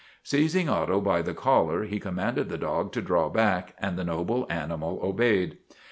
Seizing 0.23 0.67
Otto 0.67 0.99
by 0.99 1.21
the 1.21 1.35
collar 1.35 1.83
he 1.83 1.99
commanded 1.99 2.49
the 2.49 2.57
dog 2.57 2.91
to 2.93 3.03
draw 3.03 3.29
back, 3.29 3.75
and 3.77 3.99
the 3.99 4.03
noble 4.03 4.47
animal 4.49 4.99
obeyed. 5.03 5.59